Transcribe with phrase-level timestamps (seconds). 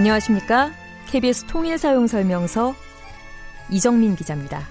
[0.00, 0.70] 안녕하십니까?
[1.08, 2.74] KBS 통일 사용 설명서
[3.68, 4.66] 이정민 기자입니다.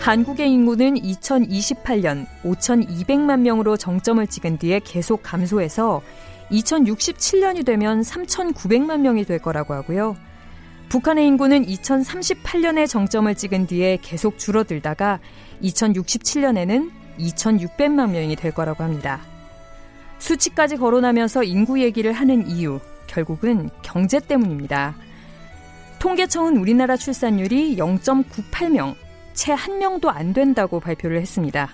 [0.00, 6.02] 한국의 인구는 2028년 5,200만 명으로 정점을 찍은 뒤에 계속 감소해서
[6.50, 10.14] 2067년이 되면 3,900만 명이 될 거라고 하고요.
[10.92, 15.20] 북한의 인구는 2038년에 정점을 찍은 뒤에 계속 줄어들다가
[15.62, 19.22] 2067년에는 2,600만 명이 될 거라고 합니다.
[20.18, 24.94] 수치까지 거론하면서 인구 얘기를 하는 이유, 결국은 경제 때문입니다.
[25.98, 28.94] 통계청은 우리나라 출산율이 0.98명,
[29.32, 31.70] 채 한 명도 안 된다고 발표를 했습니다.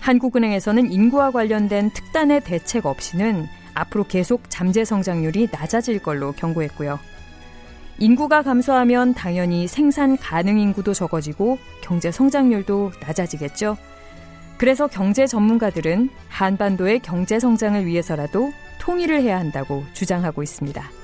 [0.00, 6.98] 한국은행에서는 인구와 관련된 특단의 대책 없이는 앞으로 계속 잠재 성장률이 낮아질 걸로 경고했고요.
[7.98, 13.76] 인구가 감소하면 당연히 생산 가능 인구도 적어지고 경제 성장률도 낮아지겠죠.
[14.56, 20.97] 그래서 경제 전문가들은 한반도의 경제 성장을 위해서라도 통일을 해야 한다고 주장하고 있습니다.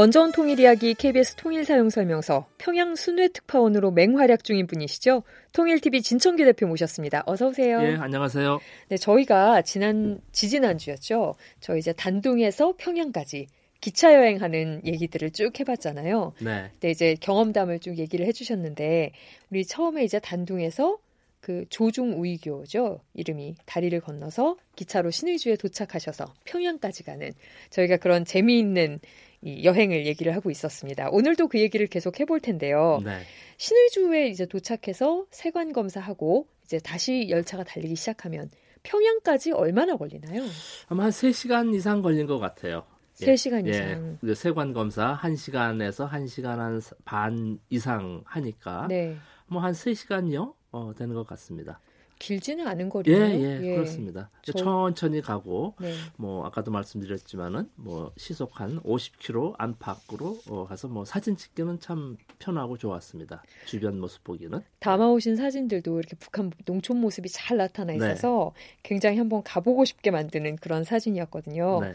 [0.00, 5.24] 원전 통일 이야기 KBS 통일 사용 설명서 평양 순회 특파원으로 맹활약 중인 분이시죠.
[5.52, 7.22] 통일TV 진청규 대표 모셨습니다.
[7.26, 7.82] 어서 오세요.
[7.82, 8.60] 예, 안녕하세요.
[8.88, 11.34] 네, 저희가 지난 지지난 주였죠.
[11.60, 13.48] 저희 이제 단둥에서 평양까지
[13.82, 16.32] 기차 여행하는 얘기들을 쭉 해봤잖아요.
[16.40, 16.70] 네.
[16.80, 19.12] 네, 이제 경험담을 쭉 얘기를 해주셨는데
[19.50, 20.96] 우리 처음에 이제 단둥에서
[21.40, 27.32] 그 조중 우이교죠 이름이 다리를 건너서 기차로 신의주에 도착하셔서 평양까지 가는
[27.70, 29.00] 저희가 그런 재미있는
[29.42, 31.08] 이 여행을 얘기를 하고 있었습니다.
[31.10, 33.00] 오늘도 그 얘기를 계속 해볼 텐데요.
[33.04, 33.20] 네.
[33.56, 38.50] 신의주에 이제 도착해서 세관 검사하고 이제 다시 열차가 달리기 시작하면
[38.82, 40.42] 평양까지 얼마나 걸리나요?
[40.88, 42.84] 아마 한 3시간 이상 걸린 것 같아요.
[43.14, 44.18] 3시간 예, 이상.
[44.24, 49.16] 예, 세관 검사 1시간에서 1시간 한 반 이상 하니까 네.
[49.46, 50.54] 뭐한 3시간요?
[50.72, 51.80] 어, 되는 것 같습니다.
[52.20, 53.24] 길지는 않은 거리네요.
[53.24, 53.74] 예, 예, 예.
[53.74, 54.30] 그렇습니다.
[54.42, 54.52] 저...
[54.52, 55.92] 천천히 가고 네.
[56.16, 62.76] 뭐 아까도 말씀드렸지만은 뭐 시속 한 50km 안팎으로 어, 가서 뭐 사진 찍기는 참 편하고
[62.76, 63.42] 좋았습니다.
[63.66, 64.60] 주변 모습 보기는.
[64.78, 67.96] 담아오신 사진들도 이렇게 북한 농촌 모습이 잘 나타나 네.
[67.96, 68.60] 있어서 네.
[68.82, 71.80] 굉장히 한번 가보고 싶게 만드는 그런 사진이었거든요.
[71.80, 71.94] 네.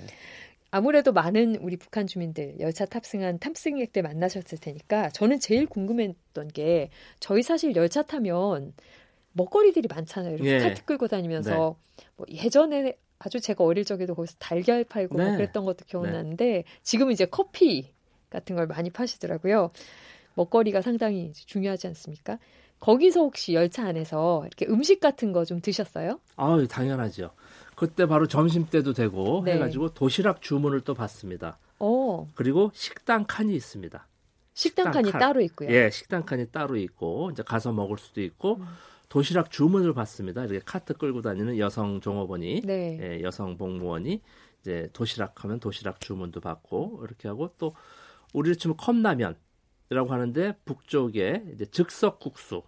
[0.71, 7.43] 아무래도 많은 우리 북한 주민들 열차 탑승한 탑승객들 만나셨을 테니까 저는 제일 궁금했던 게 저희
[7.43, 8.73] 사실 열차 타면
[9.35, 10.35] 먹거리들이 많잖아요.
[10.35, 10.59] 이렇게 예.
[10.59, 12.05] 카트 끌고 다니면서 네.
[12.15, 15.35] 뭐 예전에 아주 제가 어릴 적에도 거기서 달걀 팔고 네.
[15.35, 16.63] 그랬던 것도 기억나는데 네.
[16.83, 17.91] 지금은 이제 커피
[18.29, 19.71] 같은 걸 많이 파시더라고요.
[20.35, 22.39] 먹거리가 상당히 중요하지 않습니까?
[22.79, 26.19] 거기서 혹시 열차 안에서 이렇게 음식 같은 거 좀 드셨어요?
[26.35, 27.31] 아, 당연하죠.
[27.75, 29.53] 그때 바로 점심 때도 되고 네.
[29.53, 31.57] 해가지고 도시락 주문을 또 받습니다.
[31.79, 32.27] 오.
[32.35, 34.07] 그리고 식당 칸이 있습니다.
[34.53, 35.19] 식당, 식당 칸이 칸.
[35.19, 35.69] 따로 있고요.
[35.71, 38.65] 예, 식당 칸이 따로 있고 이제 가서 먹을 수도 있고 음.
[39.15, 40.43] 도시락 주문을 받습니다.
[40.43, 42.99] 이렇게 카트 끌고 다니는 여성 종업원이 네.
[43.01, 44.21] 예, 여성 복무원이
[44.59, 47.71] 이제 도시락 하면 도시락 주문도 받고 이렇게 하고 또
[48.33, 52.63] 우리로 치면 컵라면이라고 하는데 북쪽에 이제 즉석국수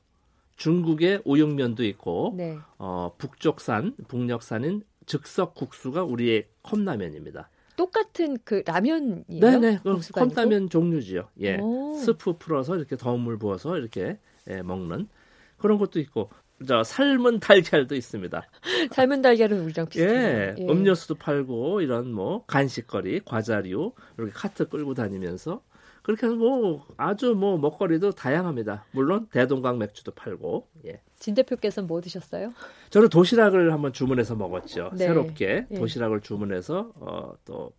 [0.56, 2.58] 중국의 우육면도 있고 네.
[2.78, 7.50] 어, 북쪽산 북녘산인 즉석국수가 우리의 컵라면입니다.
[7.76, 9.42] 똑같은 그 라면이에요?
[9.42, 9.80] 네네,
[10.14, 11.28] 컵라면 종류지요.
[11.42, 11.94] 예, 오.
[11.98, 14.18] 스프 풀어서 이렇게 더운 물 부어서 이렇게
[14.50, 15.10] 예, 먹는
[15.58, 16.30] 그런 것도 있고
[16.66, 18.42] 저 삶은 달걀도 있습니다.
[18.92, 20.12] 삶은 달걀은 우리랑 비슷해요.
[20.12, 25.62] 예, 예, 음료수도 팔고 이런 뭐 간식거리, 과자류 이렇게 카트 끌고 다니면서
[26.02, 28.86] 그렇게 해서 뭐 아주 뭐 먹거리도 다양합니다.
[28.92, 30.68] 물론 대동강 맥주도 팔고.
[30.86, 31.02] 예.
[31.20, 32.54] 진 대표께서는 뭐 드셨어요?
[32.90, 34.92] 저는 도시락을 한번 주문해서 먹었죠.
[34.94, 35.06] 네.
[35.06, 35.76] 새롭게 예.
[35.76, 37.74] 도시락을 주문해서 어, 또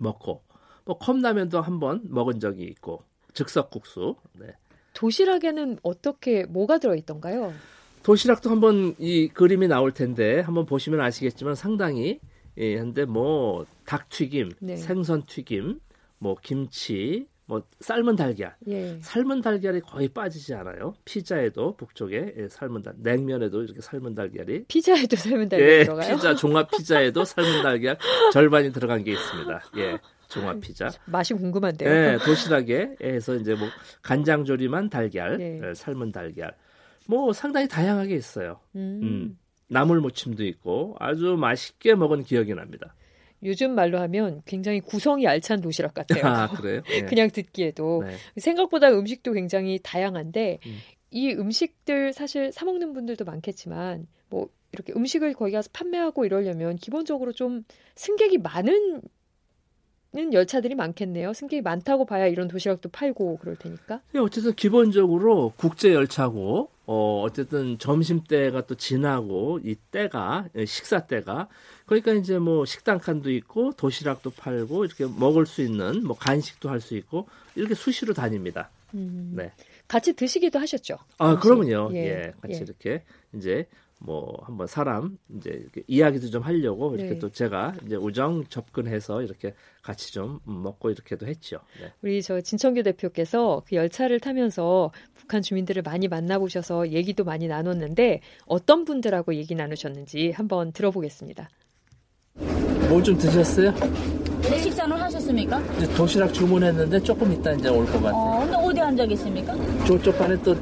[0.00, 0.42] 먹고
[0.86, 3.04] 뭐 컵라면도 한번 먹은 적이 있고
[3.34, 4.16] 즉석국수.
[4.38, 4.56] 네.
[4.96, 7.52] 도시락에는 어떻게 뭐가 들어있던가요?
[8.02, 12.18] 도시락도 한번 이 그림이 나올 텐데 한번 보시면 아시겠지만 상당히
[12.58, 14.76] 예, 한데 뭐 닭튀김, 네.
[14.76, 15.80] 생선 튀김,
[16.18, 18.98] 뭐 김치, 뭐 삶은 달걀, 예.
[19.02, 20.94] 삶은 달걀이 거의 빠지지 않아요.
[21.04, 26.16] 피자에도 북쪽에 예, 삶은 달, 냉면에도 이렇게 삶은 달걀이 피자에도 삶은 달걀 예, 들어가요?
[26.16, 27.98] 피자 종합 피자에도 삶은 달걀
[28.32, 29.62] 절반이 들어간 게 있습니다.
[29.76, 29.98] 예.
[30.28, 30.90] 종합 피자.
[31.06, 31.88] 맛이 궁금한데요.
[31.88, 33.68] 네, 도시락에 해서 이제 뭐
[34.02, 35.74] 간장 조림한 달걀, 네.
[35.74, 36.54] 삶은 달걀.
[37.06, 38.60] 뭐 상당히 다양하게 있어요.
[38.74, 39.00] 음.
[39.02, 39.38] 음.
[39.68, 42.94] 나물 무침도 있고 아주 맛있게 먹은 기억이 납니다.
[43.42, 46.24] 요즘 말로 하면 굉장히 구성이 알찬 도시락 같아요.
[46.24, 46.82] 아, 그래요?
[46.88, 47.04] 네.
[47.06, 48.16] 그냥 듣기에도 네.
[48.40, 50.78] 생각보다 음식도 굉장히 다양한데 음.
[51.10, 57.32] 이 음식들 사실 사 먹는 분들도 많겠지만 뭐 이렇게 음식을 거기 가서 판매하고 이러려면 기본적으로
[57.32, 57.62] 좀
[57.94, 59.00] 승객이 많은
[60.32, 61.32] 열차들이 많겠네요.
[61.32, 64.00] 승객이 많다고 봐야 이런 도시락도 팔고 그럴 테니까.
[64.12, 71.00] 네, 어쨌든 기본적으로 국제 열차고 어 어쨌든 점심 때가 또 지나고 이 때가 예, 식사
[71.00, 71.48] 때가
[71.84, 76.80] 그러니까 이제 뭐 식당 칸도 있고 도시락도 팔고 이렇게 먹을 수 있는 뭐 간식도 할
[76.80, 77.26] 수 있고
[77.56, 78.70] 이렇게 수시로 다닙니다.
[78.94, 79.52] 음, 네.
[79.88, 80.96] 같이 드시기도 하셨죠?
[81.18, 81.90] 아, 그러면요.
[81.92, 82.58] 예, 예 같이 예.
[82.58, 83.02] 이렇게
[83.34, 83.66] 이제
[83.98, 87.18] 뭐 한번 사람 이제 이야기도 좀 하려고 이렇게 네.
[87.18, 91.60] 또 제가 이제 우정 접근해서 이렇게 같이 좀 먹고 이렇게도 했죠.
[91.80, 91.90] 네.
[92.02, 98.84] 우리 저 진청규 대표께서 그 열차를 타면서 북한 주민들을 많이 만나보셔서 얘기도 많이 나눴는데 어떤
[98.84, 101.48] 분들하고 얘기 나누셨는지 한번 들어보겠습니다.
[102.88, 103.72] 뭐 좀 드셨어요?
[104.42, 105.58] 네, 식사는 하셨습니까?
[105.78, 108.12] 이제 도시락 주문했는데 조금 있다 이제 올 것 같아요.
[108.14, 109.54] 어, 근데 어디 앉아 계십니까?
[109.86, 110.54] 저쪽 반에 또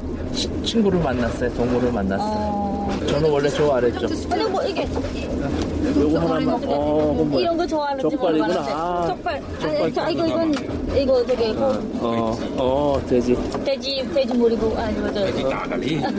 [0.65, 1.53] 친구를 만났어요.
[1.55, 2.33] 동물을 만났어요.
[2.33, 2.54] 어...
[3.07, 4.07] 저는 원래 좋아 안 했죠.
[4.29, 4.87] 근데 뭐 이게
[5.97, 8.55] 요거 하나만 어, 뭐 이런 거 좋아하는지 몰랐는데.
[8.73, 9.43] 아, 족발.
[9.61, 10.05] 족발.
[10.05, 10.55] 아, 이거 이건
[10.97, 13.37] 이거 저기 뭐 어, 어, 돼지.
[13.65, 15.25] 돼지 돼지 머리고 아니 뭐죠?
[15.27, 16.01] 돼지 까가리.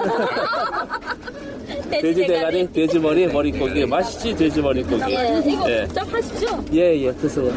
[1.89, 5.01] 돼지 대가리, 돼지 머리, 머리고기 맛있지 돼지 머리고기.
[5.13, 5.87] 예, 이거 예.
[5.87, 6.49] 좀 하십시오.
[6.73, 7.51] 예, 예, 드세요.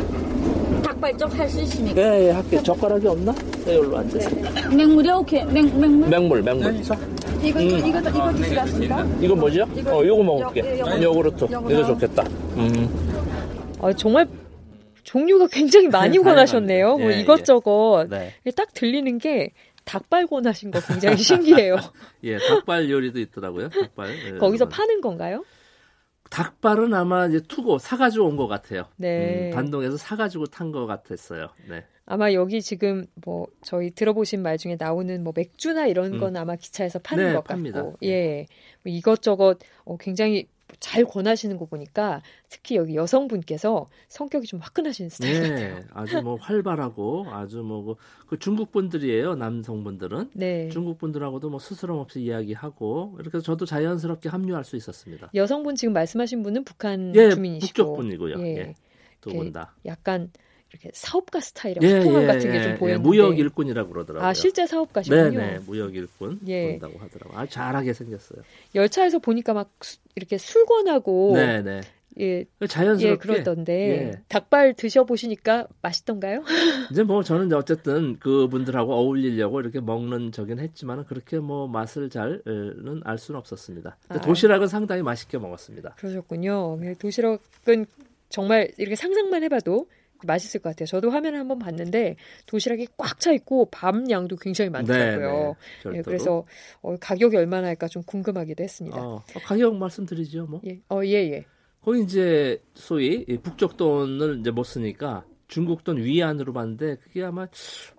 [0.83, 2.01] 닭발 쪽할수 있습니까?
[2.01, 2.63] 예, 예, 할게.
[2.63, 3.35] 젓가락이 없나?
[3.65, 4.71] 네, 여기로 앉으세요.
[4.75, 5.45] 맹물이 오케이.
[5.47, 6.09] 맹, 맹물?
[6.09, 6.83] 맹물, 맹물.
[7.40, 7.67] 네, 이거, 음.
[7.87, 9.06] 이거, 이거 드시겠습니까?
[9.20, 9.64] 이거 뭐죠?
[9.75, 10.81] 이거, 어, 요거 먹을게.
[11.02, 11.44] 요구르트.
[11.44, 12.23] 이거 좋겠다.
[12.56, 12.88] 음.
[13.81, 14.26] 아, 정말
[15.05, 16.99] 종류가 굉장히 많이 권하셨네요.
[16.99, 18.08] 뭐 예, 뭐 이것저것.
[18.12, 18.32] 예.
[18.44, 18.50] 네.
[18.52, 19.52] 딱 들리는 게
[19.85, 21.76] 닭발 권하신 거 굉장히 신기해요.
[22.25, 23.69] 예, 닭발 요리도 있더라고요.
[23.70, 24.08] 닭발.
[24.34, 25.44] 예, 거기서 파는 건가요?
[26.31, 28.85] 닭발은 아마 이제 투고 사가지고 온 것 같아요.
[28.97, 29.49] 네.
[29.49, 31.49] 음, 단동에서 사가지고 탄 것 같았어요.
[31.69, 31.85] 네.
[32.07, 36.41] 아마 여기 지금 뭐 저희 들어보신 말 중에 나오는 뭐 맥주나 이런 건 음.
[36.41, 37.83] 아마 기차에서 파는 네, 것 팝니다.
[37.83, 38.09] 같고, 네.
[38.09, 38.47] 예,
[38.83, 40.47] 뭐 이것저것 어, 굉장히
[40.81, 45.81] 잘 권하시는 거 보니까 특히 여기 여성분께서 성격이 좀 화끈하신 스타일 네, 같아요.
[45.94, 47.94] 아주 뭐 활발하고 아주 뭐그
[48.26, 49.35] 그 중국 분들이에요.
[49.37, 50.69] 남성분들은 네.
[50.70, 55.31] 중국 분들하고도 뭐 스스럼 없이 이야기하고 이렇게 해서 저도 자연스럽게 합류할 수 있었습니다.
[55.35, 58.41] 여성분 지금 말씀하신 분은 북한 예, 주민이시고 북쪽 분이고요.
[58.41, 58.75] 예, 예
[59.20, 59.75] 두 분 다.
[59.85, 60.31] 약간
[60.70, 64.29] 이렇게 사업가 스타일의 예, 통화 예, 같은 게좀 예, 보였는데 예, 무역 일꾼이라고 그러더라고요.
[64.29, 65.31] 아 실제 사업가시군요.
[65.31, 66.79] 네네 무역 일꾼 예.
[66.79, 67.38] 본다고 하더라고요.
[67.38, 68.43] 아 잘하게 생겼어요.
[68.75, 71.81] 열차에서 보니까 막 수, 이렇게 술권하고 네네.
[72.20, 74.23] 예, 자연스럽게 예, 그렇던데 예.
[74.29, 76.43] 닭발 드셔보시니까 맛있던가요?
[76.91, 83.19] 이제 뭐 저는 어쨌든 그분들하고 어울리려고 이렇게 먹는 저긴 했지만 그렇게 뭐 맛을 잘은 알
[83.19, 83.97] 수는 없었습니다.
[84.09, 85.94] 아, 도시락은 상당히 맛있게 먹었습니다.
[85.97, 86.79] 그러셨군요.
[86.81, 87.87] 네, 도시락은
[88.31, 89.87] 정말 이렇게 상상만 해봐도
[90.26, 90.87] 맛있을 것 같아요.
[90.87, 92.17] 저도 화면을 한번 봤는데
[92.47, 95.56] 도시락이 꽉 차 있고 밤 양도 굉장히 많더라고요.
[95.82, 96.44] 네, 네, 예, 그래서
[96.82, 98.97] 어, 가격이 얼마나 할까 좀 궁금하기도 했습니다.
[98.97, 100.61] 어, 어, 가격 말씀드리죠, 뭐.
[100.67, 101.44] 예, 어, 예, 예.
[101.82, 107.47] 거기 이제 소위 북쪽 돈을 이제 못 쓰니까 중국 돈 위안으로 봤는데 그게 아마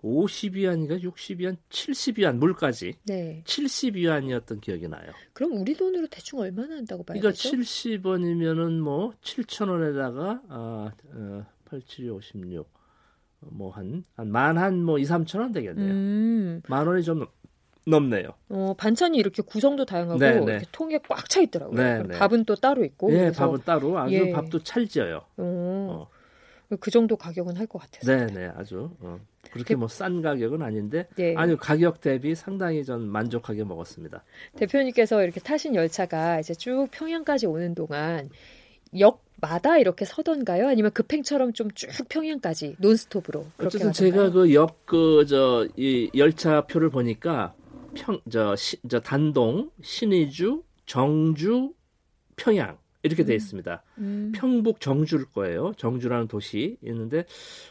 [0.03, 3.43] 50위안인가 60위안, 70위안 물까지 네.
[3.45, 5.11] 70위안이었던 기억이 나요.
[5.33, 7.57] 그럼 우리 돈으로 대충 얼마나 한다고 봐야 그러니까 되죠?
[7.57, 12.67] 70원이면은 뭐 7,000원에다가 아, 어, 8, 7, 56.
[13.41, 15.91] 뭐 한, 한만한뭐 2, 3천 원 되겠네요.
[15.91, 16.61] 음.
[16.67, 17.25] 만 원이 좀
[17.87, 18.29] 넘네요.
[18.49, 20.61] 어, 반찬이 이렇게 구성도 다양하고 네, 네.
[20.71, 21.77] 통에 꽉 차 있더라고요.
[21.77, 23.09] 네, 네, 밥은 또 따로 있고.
[23.09, 24.31] 네, 밥은 따로 아주 예.
[24.31, 25.21] 밥도 찰져요.
[25.37, 26.07] 어.
[26.79, 28.27] 그 정도 가격은 할 것 같아요.
[28.27, 29.19] 네, 네, 아주 어.
[29.51, 31.33] 그렇게 그, 뭐싼 가격은 아닌데 네.
[31.35, 34.23] 아니 가격 대비 상당히 전 만족하게 먹었습니다.
[34.57, 38.29] 대표님께서 이렇게 타신 열차가 이제 쭉 평양까지 오는 동안
[38.99, 40.67] 역 마다 이렇게 서던가요?
[40.67, 47.53] 아니면 급행처럼 좀 쭉 평양까지 논스톱으로 어쨌든 제가 그역그저 이 열차표를 보니까
[47.95, 48.55] 평저
[48.89, 51.73] 저 단동, 신의주, 정주,
[52.35, 53.35] 평양 이렇게 돼 음.
[53.35, 53.83] 있습니다.
[53.99, 54.31] 음.
[54.35, 55.71] 평북 정주일 거예요.
[55.77, 57.25] 정주라는 도시 있는데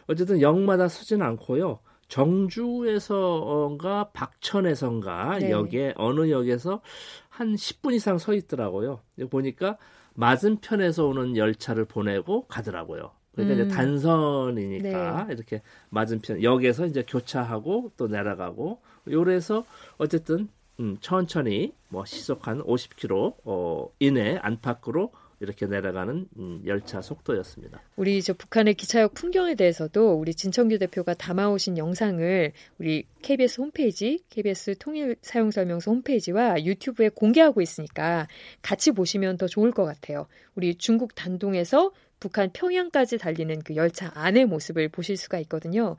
[0.07, 1.81] 어쨌든 역마다 서지는 않고요.
[2.09, 5.51] 정주에서가 박천에선가 네.
[5.51, 6.81] 역에 어느 역에서
[7.29, 9.01] 한 10분 이상 서 있더라고요.
[9.29, 9.77] 보니까
[10.19, 13.13] 맞은편에서 오는 열차를 보내고 가더라고요.
[13.33, 13.61] 그러니까 음.
[13.61, 15.35] 이제 단선이니까 네.
[15.35, 19.65] 이렇게 맞은편 역에서 이제 교차하고 또 내려가고 요래서
[19.97, 20.49] 어쨌든
[20.81, 27.81] 음, 천천히 뭐 시속 한 50km 어, 이내 안팎으로 이렇게 내려가는 음, 열차 속도였습니다.
[27.97, 34.77] 우리 저 북한의 기차역 풍경에 대해서도 우리 진청규 대표가 담아오신 영상을 우리 KBS 홈페이지, KBS
[34.79, 38.27] 통일 사용 설명서 홈페이지와 유튜브에 공개하고 있으니까
[38.63, 40.27] 같이 보시면 더 좋을 것 같아요.
[40.55, 45.97] 우리 중국 단동에서 북한 평양까지 달리는 그 열차 안의 모습을 보실 수가 있거든요.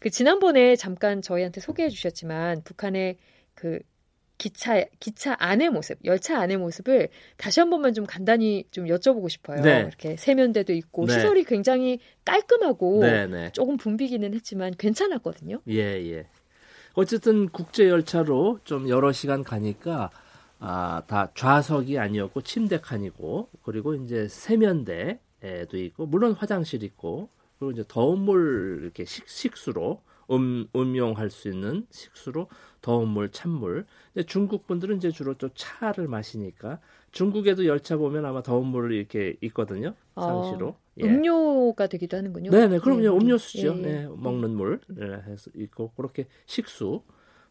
[0.00, 3.18] 그 지난번에 잠깐 저희한테 소개해 주셨지만 북한의
[3.54, 3.78] 그
[4.40, 9.60] 기차 기차 안의 모습, 열차 안의 모습을 다시 한 번만 좀 간단히 좀 여쭤보고 싶어요.
[9.60, 9.80] 네.
[9.80, 11.12] 이렇게 세면대도 있고 네.
[11.12, 13.52] 시설이 굉장히 깔끔하고 네, 네.
[13.52, 15.60] 조금 붐비기는 했지만 괜찮았거든요.
[15.68, 16.26] 예, 예.
[16.94, 20.10] 어쨌든 국제 열차로 좀 여러 시간 가니까
[20.58, 27.28] 아, 다 좌석이 아니었고 침대 칸이고 그리고 이제 세면대도 있고 물론 화장실 있고
[27.58, 32.48] 그리고 이제 더운 물 이렇게 식, 식수로 음, 음용할 수 있는 식수로
[32.80, 33.86] 더운 물, 찬물.
[34.14, 39.36] 근데 중국 분들은 이제 주로 또 차를 마시니까 중국에도 열차 보면 아마 더운 물이 이렇게
[39.42, 39.94] 있거든요.
[40.14, 40.68] 아, 상시로.
[40.68, 41.04] 어, 예.
[41.04, 42.50] 음료가 되기도 하는군요.
[42.50, 43.00] 네네, 그럼요.
[43.00, 43.08] 네.
[43.08, 43.76] 음료수죠.
[43.78, 43.82] 예.
[43.82, 47.02] 네, 먹는 물 네, 해서 있고 그렇게 식수.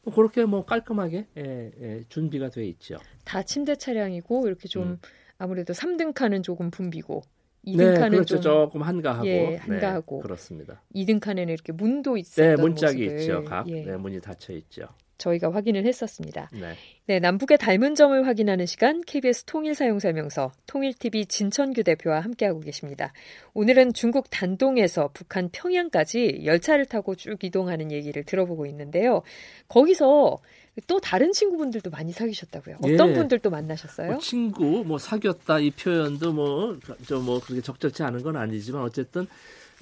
[0.04, 2.98] 뭐 그렇게 뭐 깔끔하게 예, 예, 준비가 돼 있죠.
[3.26, 4.98] 다 침대 차량이고 이렇게 좀 음.
[5.38, 7.22] 아무래도 3등 칸은 조금 붐비고
[7.66, 8.40] 2등 칸은 그렇죠.
[8.40, 10.82] 좀 조금 한가하고 예, 한가하고 네, 그렇습니다.
[10.96, 12.56] 2등 칸에는 이렇게 문도 있어요.
[12.56, 13.44] 네, 문짝이 있죠.
[13.44, 13.84] 각 예.
[13.84, 14.88] 네, 문이 닫혀 있죠.
[15.20, 16.50] 저희가 확인을 했었습니다.
[16.54, 16.74] 네.
[17.06, 23.14] 네, 남북의 닮은 점을 확인하는 시간 KBS 통일 사용 설명서 통일TV 진천규 대표와 함께하고 계십니다.
[23.54, 29.22] 오늘은 중국 단동에서 북한 평양까지 열차를 타고 쭉 이동하는 얘기를 들어보고 있는데요.
[29.68, 30.40] 거기서
[30.88, 32.78] 또 다른 친구분들도 많이 사귀셨다고요.
[32.82, 33.14] 어떤 예.
[33.14, 34.12] 분들도 만나셨어요?
[34.12, 39.28] 뭐 친구, 뭐 사귀었다 이 표현도 뭐 저뭐 그렇게 적절치 않은 건 아니지만 어쨌든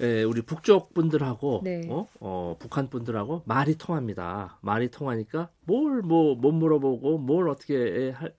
[0.00, 1.82] 예, 우리 북쪽 분들하고 네.
[1.88, 4.58] 어, 어, 북한 분들하고 말이 통합니다.
[4.62, 8.32] 말이 통하니까 뭘 뭐 못 물어보고 뭘 어떻게 할,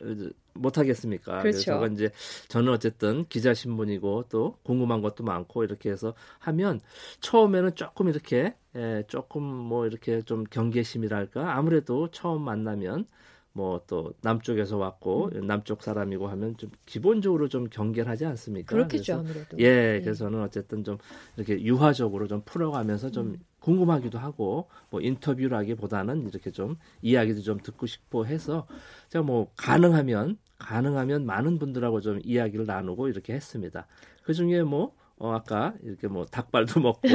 [0.53, 1.39] 못 하겠습니까?
[1.39, 1.79] 그렇죠.
[1.79, 2.09] 그래서 이제
[2.49, 6.79] 저는 어쨌든 기자 신문이고 또 궁금한 것도 많고 이렇게 해서 하면
[7.21, 13.05] 처음에는 조금 이렇게 예, 조금 뭐 이렇게 좀 경계심이랄까 아무래도 처음 만나면
[13.53, 15.47] 뭐 또 남쪽에서 왔고 음.
[15.47, 18.75] 남쪽 사람이고 하면 좀 기본적으로 좀 경계하지 않습니까?
[18.75, 19.57] 그렇겠죠 아무래도.
[19.59, 20.97] 예, 예, 그래서 저는 어쨌든 좀
[21.37, 23.37] 이렇게 유화적으로 좀 풀어가면서 좀 음.
[23.59, 28.67] 궁금하기도 하고 뭐 인터뷰라기보다는 이렇게 좀 이야기도 좀 듣고 싶고 해서
[29.09, 33.87] 제가 뭐 가능하면 가능하면 많은 분들하고 좀 이야기를 나누고 이렇게 했습니다.
[34.23, 37.07] 그 중에 뭐 어, 아까 이렇게 뭐 닭발도 먹고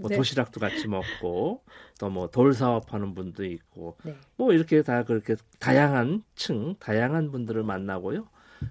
[0.00, 0.16] 뭐 네.
[0.16, 1.62] 도시락도 같이 먹고
[1.98, 4.14] 또 뭐 돌 사업하는 분도 있고 네.
[4.36, 8.28] 뭐 이렇게 다 그렇게 다양한 층 다양한 분들을 만나고요.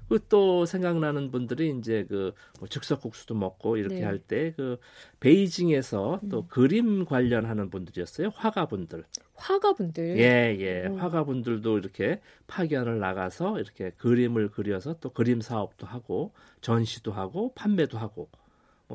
[0.10, 4.04] 그또 생각나는 분들이 이제 그 뭐 즉석국수도 먹고 이렇게 네.
[4.04, 4.78] 할때 그
[5.20, 6.48] 베이징에서 또 음.
[6.48, 8.30] 그림 관련하는 분들이었어요.
[8.36, 9.04] 화가분들.
[9.36, 10.18] 화가분들.
[10.20, 10.88] 예, 예.
[10.88, 10.96] 오.
[10.98, 18.30] 화가분들도 이렇게 파견을 나가서 이렇게 그림을 그려서 또 그림 사업도 하고 전시도 하고 판매도 하고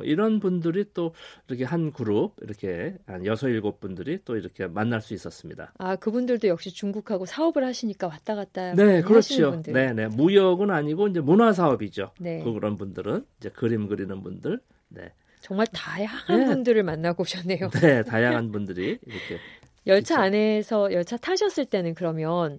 [0.01, 1.15] 뭐 이런 분들이 또
[1.49, 5.73] 이렇게 한 그룹 이렇게 한 여섯 일곱 분들이 또 이렇게 만날 수 있었습니다.
[5.79, 9.61] 아 그분들도 역시 중국하고 사업을 하시니까 왔다 갔다 네 그렇죠.
[9.63, 12.13] 네네 무역은 아니고 이제 문화 사업이죠.
[12.19, 12.43] 네.
[12.43, 14.59] 그런 분들은 이제 그림 그리는 분들.
[14.89, 15.13] 네.
[15.41, 16.47] 정말 다양한 네.
[16.47, 17.71] 분들을 만나고 오셨네요.
[17.71, 19.39] 네 다양한 분들이 이렇게
[19.87, 20.23] 열차 있죠.
[20.23, 22.59] 안에서 열차 타셨을 때는 그러면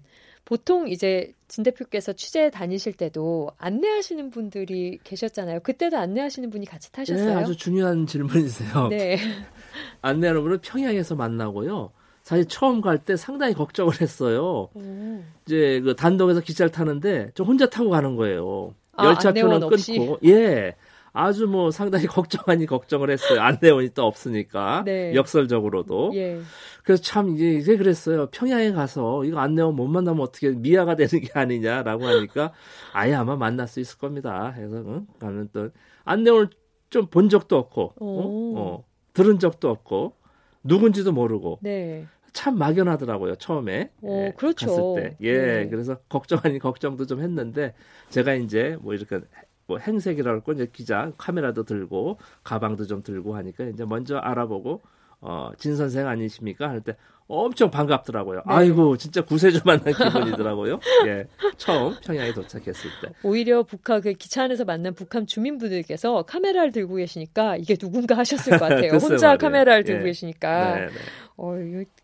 [0.51, 5.61] 보통 이제 진 대표께서 취재 다니실 때도 안내하시는 분들이 계셨잖아요.
[5.61, 7.25] 그때도 안내하시는 분이 같이 타셨어요?
[7.25, 8.89] 네, 아주 중요한 질문이세요.
[8.89, 9.15] 네.
[10.01, 11.91] 안내하는 분은 평양에서 만나고요.
[12.23, 14.67] 사실 처음 갈 때 상당히 걱정을 했어요.
[14.73, 15.23] 오.
[15.45, 18.75] 이제 그 단독에서 기차를 타는데 저 혼자 타고 가는 거예요.
[18.97, 20.19] 아, 열차표는 끊고.
[20.25, 20.75] 예.
[21.13, 23.41] 아주 뭐 상당히 걱정 아니 걱정을 했어요.
[23.41, 25.13] 안내원이 또 없으니까 네.
[25.15, 26.11] 역설적으로도.
[26.15, 26.39] 예.
[26.83, 28.27] 그래서 참 이제 이제 그랬어요.
[28.31, 32.53] 평양에 가서 이거 안내원 못 만나면 어떻게 미아가 되는 게 아니냐라고 하니까
[32.93, 34.51] 아예 아마 만날 수 있을 겁니다.
[34.51, 35.05] 해서 응?
[35.19, 35.69] 가면 또
[36.05, 36.49] 안내원을
[36.89, 38.53] 좀 본 적도 없고 어?
[38.57, 40.13] 어, 들은 적도 없고
[40.63, 42.05] 누군지도 모르고 네.
[42.33, 44.67] 참 막연하더라고요 처음에 오, 예, 그렇죠.
[44.67, 45.17] 갔을 때.
[45.21, 45.67] 예, 네.
[45.69, 47.73] 그래서 걱정 아닌 걱정도 좀 했는데
[48.09, 49.19] 제가 이제 뭐 이렇게
[49.71, 54.81] 뭐 행색이라고 이제 기자 카메라도 들고 가방도 좀 들고 하니까 이제 먼저 알아보고
[55.21, 56.67] 어, 진 선생 아니십니까?
[56.69, 56.97] 할 때
[57.31, 58.37] 엄청 반갑더라고요.
[58.39, 58.43] 네.
[58.45, 60.79] 아이고, 진짜 구세주 만난 기분이더라고요.
[61.07, 61.25] 예.
[61.57, 63.09] 처음 평양에 도착했을 때.
[63.23, 68.59] 오히려 북한 그 기차 안에서 만난 북한 주민분들께서 카메라를 들고 계시니까 이게 누군가 하셨을 것
[68.59, 68.91] 같아요.
[69.01, 69.37] 혼자 말이에요.
[69.37, 70.05] 카메라를 들고 예.
[70.05, 70.75] 계시니까.
[70.75, 70.91] 네, 네.
[71.37, 71.55] 어,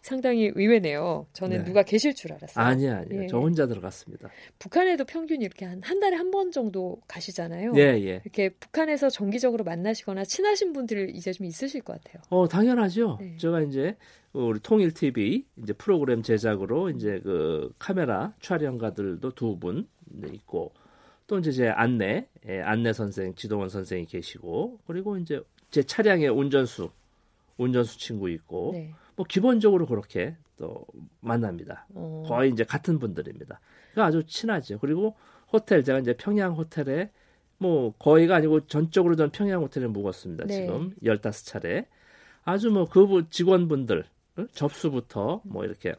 [0.02, 1.28] 상당히 의외네요.
[1.34, 1.64] 저는 네.
[1.66, 2.66] 누가 계실 줄 알았어요.
[2.66, 3.24] 아니, 아니요.
[3.24, 3.28] 예.
[3.28, 4.30] 저 혼자 들어갔습니다.
[4.58, 7.72] 북한에도 평균 이렇게 한, 한 달에 한 번 정도 가시잖아요.
[7.76, 8.22] 예, 예.
[8.24, 12.22] 이렇게 북한에서 정기적으로 만나시거나 친하신 분들 이제 좀 있으실 것 같아요.
[12.30, 13.18] 어, 당연하죠.
[13.22, 13.38] 네.
[13.38, 13.96] 제가 이제
[14.34, 19.88] 우리 통일 TV 이제 프로그램 제작으로 이제 그 카메라 촬영가들도 두 분
[20.34, 20.74] 있고
[21.28, 25.42] 또 이제 제 안내, 예, 안내 선생, 지동원 선생이 계시고 그리고 이제
[25.72, 26.90] 제 차량의 운전수,
[27.58, 28.94] 운전수 친구 있고 네.
[29.16, 30.86] 뭐 기본적으로 그렇게 또
[31.20, 31.86] 만납니다.
[31.94, 32.24] 어.
[32.28, 33.60] 거의 이제 같은 분들입니다.
[33.92, 34.80] 그러니까 아주 친하죠.
[34.80, 35.16] 그리고
[35.52, 37.12] 호텔 제가 이제 평양 호텔에
[37.58, 40.46] 뭐 거의가 아니고 전적으로 전 평양 호텔에 묵었습니다.
[40.46, 40.54] 네.
[40.62, 41.88] 지금 열다섯 차례
[42.44, 44.06] 아주 뭐 그 직원분들
[44.54, 45.94] 접수부터 뭐 이렇게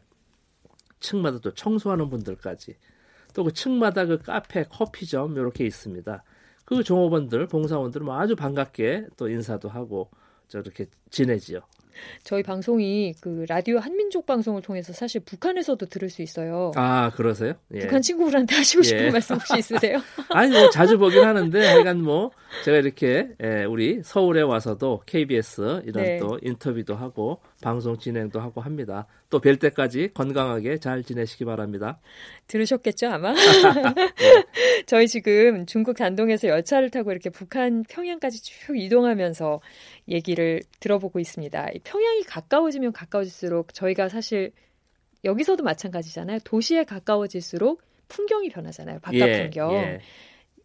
[0.99, 2.75] 층마다 또 청소하는 분들까지
[3.33, 6.23] 또 그 층마다 그 카페, 커피점 이렇게 있습니다.
[6.65, 10.09] 그 종업원들, 봉사원들은 뭐 아주 반갑게 또 인사도 하고
[10.47, 11.61] 저렇게 지내지요.
[12.23, 16.71] 저희 방송이 그 라디오 한민족 방송을 통해서 사실 북한에서도 들을 수 있어요.
[16.75, 17.53] 아 그러세요?
[17.73, 17.79] 예.
[17.79, 19.11] 북한 친구들한테 하시고 싶은 예.
[19.11, 19.99] 말씀 혹시 있으세요?
[20.29, 22.31] 아니 뭐 자주 보긴 하는데 하여간 뭐
[22.63, 26.17] 제가 이렇게 예, 우리 서울에 와서도 KBS 이런 네.
[26.19, 29.05] 또 인터뷰도 하고 방송 진행도 하고 합니다.
[29.29, 31.99] 또 뵐 때까지 건강하게 잘 지내시기 바랍니다.
[32.47, 33.33] 들으셨겠죠 아마?
[33.33, 33.39] 네.
[34.85, 39.61] 저희 지금 중국 단동에서 열차를 타고 이렇게 북한 평양까지 쭉 이동하면서
[40.07, 41.67] 얘기를 들어보고 있습니다.
[41.83, 44.51] 평양이 가까워지면 가까워질수록 저희가 사실
[45.23, 46.39] 여기서도 마찬가지잖아요.
[46.43, 48.99] 도시에 가까워질수록 풍경이 변하잖아요.
[49.01, 49.73] 바깥 예, 풍경.
[49.73, 49.99] 예.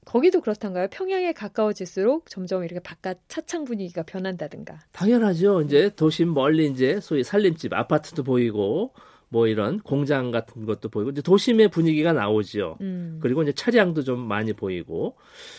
[0.04, 0.88] 거기도 그렇던가요?
[0.90, 4.80] 평양에 가까워질수록 점점 이렇게 바깥 차창 분위기가 변한다든가.
[4.92, 5.62] 당연하죠.
[5.62, 8.92] 이제 도심 멀리 이제 소위 살림집 아파트도 보이고
[9.28, 12.78] 뭐 이런 공장 같은 것도 보이고 이제 도심의 분위기가 나오지요.
[12.80, 13.18] 음.
[13.20, 15.16] 그리고 이제 차량도 좀 많이 보이고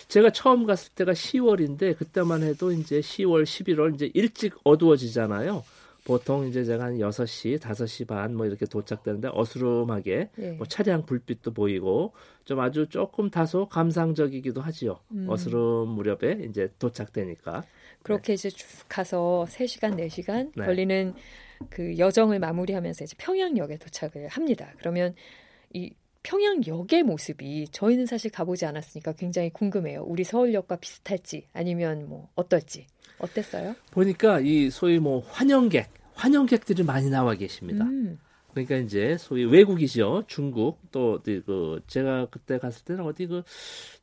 [0.08, 5.64] 제가 처음 갔을 때가 10월인데 그때만 해도 이제 10월, 11월 이제 일찍 어두워지잖아요.
[6.06, 10.52] 보통 이제 제가 한 6시, 5시 반 뭐 이렇게 도착되는데 어스름하게 네.
[10.52, 12.14] 뭐 차량 불빛도 보이고
[12.46, 15.00] 좀 아주 조금 다소 감상적이기도 하지요.
[15.12, 15.26] 음.
[15.28, 17.64] 어스름 무렵에 이제 도착되니까.
[18.04, 18.34] 그렇게 네.
[18.36, 20.66] 이제 쭉 가서 3시간, 4시간 네.
[20.66, 21.14] 걸리는
[21.70, 24.72] 그 여정을 마무리하면서 이제 평양역에 도착을 합니다.
[24.78, 25.16] 그러면
[25.74, 25.92] 이
[26.26, 30.04] 평양역의 모습이 저희는 사실 가보지 않았으니까 굉장히 궁금해요.
[30.04, 32.88] 우리 서울역과 비슷할지 아니면 뭐 어떨지.
[33.20, 33.76] 어땠어요?
[33.92, 37.86] 보니까 이 소위 뭐 환영객, 환영객들이 많이 나와 계십니다.
[37.86, 38.18] 음.
[38.52, 40.24] 그러니까 이제 소위 외국이죠.
[40.28, 43.44] 중국 또그 제가 그때 갔을 때는 어디 그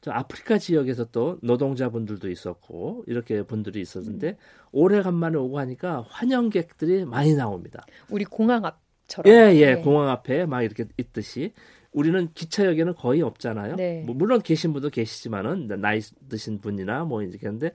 [0.02, 4.36] 저 아프리카 지역에서 또 노동자분들도 있었고 이렇게 분들이 있었는데 음.
[4.72, 7.86] 오래간만에 오고 하니까 환영객들이 많이 나옵니다.
[8.10, 9.32] 우리 공항 앞처럼.
[9.32, 9.74] 예, 예.
[9.76, 9.80] 네.
[9.80, 11.52] 공항 앞에 막 이렇게 있듯이
[11.92, 13.76] 우리는 기차역에는 거의 없잖아요.
[13.76, 14.02] 네.
[14.06, 17.70] 뭐 물론 계신 분도 계시지만은 나이 드신 분이나 뭐 이렇게 하는데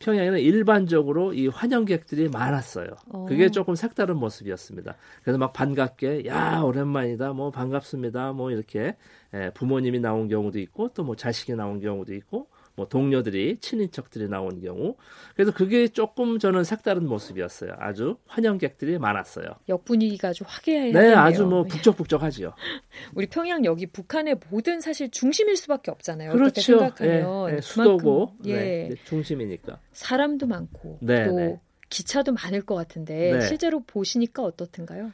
[0.00, 2.88] 평양에는 일반적으로 이 환영객들이 많았어요.
[3.10, 3.26] 어.
[3.26, 4.96] 그게 조금 색다른 모습이었습니다.
[5.22, 8.96] 그래서 막 반갑게 야 오랜만이다, 뭐 반갑습니다, 뭐 이렇게
[9.34, 12.48] 예, 부모님이 나온 경우도 있고 또 뭐 자식이 나온 경우도 있고
[12.80, 14.96] 뭐 동료들이 친인척들이 나온 경우
[15.34, 17.74] 그래서 그게 조금 저는 색다른 모습이었어요.
[17.78, 19.48] 아주 환영객들이 많았어요.
[19.68, 20.92] 역 분위기가 아주 화기애애해요.
[20.94, 22.54] 네, 아주 뭐 북적북적하지요.
[23.14, 26.32] 우리 평양역이 북한의 모든 사실 중심일 수밖에 없잖아요.
[26.32, 26.62] 그렇죠.
[26.62, 28.54] 생각하면 예, 예, 수도고 예.
[28.54, 31.60] 네, 중심이니까 사람도 많고 네, 또 네.
[31.90, 33.40] 기차도 많을 것 같은데 네.
[33.42, 35.12] 실제로 보시니까 어떻든가요?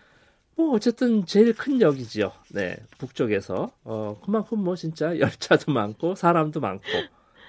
[0.55, 2.31] 뭐 어쨌든 제일 큰 역이지요.
[2.51, 6.85] 네, 북쪽에서 어 그만큼 뭐 진짜 열차도 많고 사람도 많고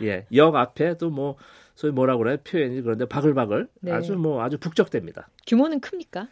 [0.02, 1.36] 예, 역 앞에도 뭐
[1.76, 3.92] 소위 뭐라 그래 표현이 그런데 바글바글 네.
[3.92, 5.30] 아주 뭐 아주 북적됩니다.
[5.46, 6.28] 규모는 큽니까?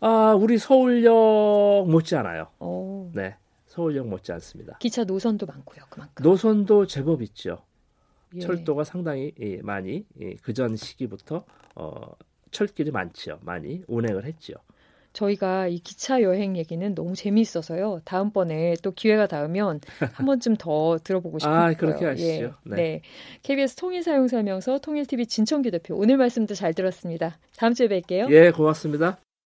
[0.00, 2.48] 아, 우리 서울역 못지 않아요.
[2.60, 3.10] 오.
[3.14, 3.36] 네.
[3.66, 4.76] 서울역 못지 않습니다.
[4.78, 5.84] 기차 노선도 많고요.
[5.90, 6.22] 그만큼.
[6.22, 7.58] 노선도 제법 있죠.
[8.34, 8.40] 예.
[8.40, 12.12] 철도가 상당히 예, 많이 예, 그전 시기부터 어,
[12.50, 13.38] 철길이 많지요.
[13.42, 14.56] 많이 운행을 했지요.
[15.18, 18.02] 저희가 이 기차 여행 얘기는 너무 재미있어서요.
[18.04, 19.80] 다음번에 또 기회가 닿으면
[20.14, 21.54] 한 번쯤 더 들어보고 싶어요.
[21.54, 22.26] 아, 그렇게 하시죠.
[22.26, 22.76] 예, 네.
[22.76, 23.02] 네.
[23.42, 27.38] KBS 통일 사용 설명서 통일TV 진청규 대표 오늘 말씀도 잘 들었습니다.
[27.56, 28.30] 다음 주에 뵐게요.
[28.30, 29.18] 예, 고맙습니다.